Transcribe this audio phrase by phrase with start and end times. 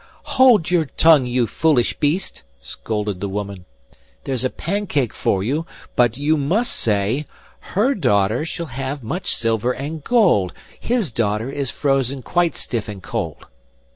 [0.23, 3.65] 'Hold your tongue, you foolish beast!' scolded the woman.
[4.23, 7.27] 'There's a pancake for you, but you must say:
[7.75, 13.03] "HER daughter shall have much silver and gold; HIS daughter is frozen quite stiff and
[13.03, 13.45] cold."